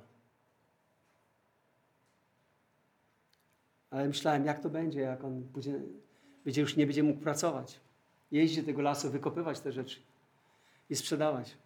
[3.90, 5.80] Ale myślałem, jak to będzie, jak on będzie,
[6.46, 7.80] będzie już nie będzie mógł pracować.
[8.32, 10.00] Jeździć do tego lasu, wykopywać te rzeczy
[10.90, 11.58] i sprzedawać.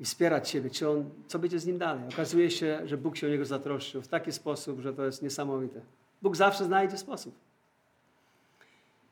[0.00, 2.04] I wspierać siebie, czy on, co będzie z nim dalej.
[2.12, 5.80] Okazuje się, że Bóg się o niego zatroszczył w taki sposób, że to jest niesamowite.
[6.22, 7.34] Bóg zawsze znajdzie sposób.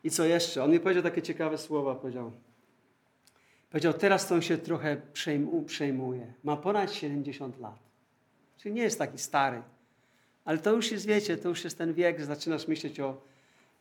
[0.06, 0.64] I co jeszcze?
[0.64, 1.94] On mi powiedział takie ciekawe słowa.
[1.94, 2.32] Powiedział,
[3.70, 6.32] Powiedział, teraz to on się trochę przejmu- przejmuje.
[6.44, 7.78] Ma ponad 70 lat.
[8.58, 9.62] Czyli nie jest taki stary.
[10.44, 13.22] Ale to już jest, wiecie, to już jest ten wiek, zaczynasz myśleć o,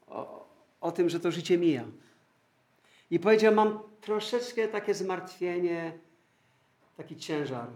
[0.07, 0.47] o,
[0.81, 1.85] o tym, że to życie mija.
[3.11, 5.97] I powiedział, mam troszeczkę takie zmartwienie,
[6.97, 7.69] taki ciężar.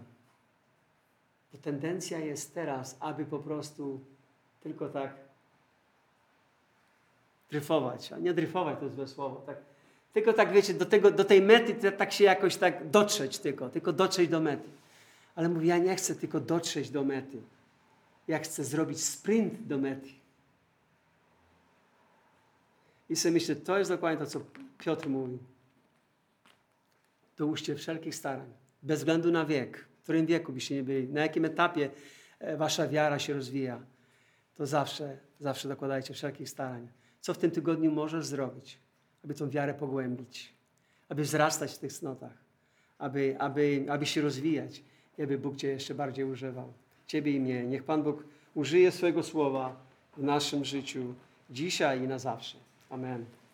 [1.52, 4.00] Bo tendencja jest teraz, aby po prostu
[4.60, 5.29] tylko tak
[7.50, 8.12] dryfować.
[8.12, 9.42] A nie dryfować to jest złe słowo.
[9.46, 9.56] Tak,
[10.12, 13.68] tylko tak, wiecie, do, tego, do tej mety tak się jakoś tak dotrzeć tylko.
[13.68, 14.68] Tylko dotrzeć do mety.
[15.34, 17.42] Ale mówi, ja nie chcę tylko dotrzeć do mety.
[18.28, 20.08] Ja chcę zrobić sprint do mety.
[23.08, 24.40] I sobie myślę, to jest dokładnie to, co
[24.78, 25.38] Piotr mówi.
[27.36, 31.44] Dołóżcie wszelkich starań, bez względu na wiek, w którym wieku byście nie byli, na jakim
[31.44, 31.90] etapie
[32.38, 33.80] e, wasza wiara się rozwija,
[34.56, 36.88] to zawsze, zawsze dokładajcie wszelkich starań.
[37.20, 38.78] Co w tym tygodniu możesz zrobić,
[39.24, 40.52] aby tą wiarę pogłębić,
[41.08, 42.34] aby wzrastać w tych cnotach,
[42.98, 44.82] aby, aby, aby się rozwijać
[45.18, 46.72] i aby Bóg Cię jeszcze bardziej używał.
[47.06, 47.64] Ciebie i mnie.
[47.64, 49.76] Niech Pan Bóg użyje swojego słowa
[50.16, 51.14] w naszym życiu
[51.50, 52.56] dzisiaj i na zawsze.
[52.90, 53.24] Amen.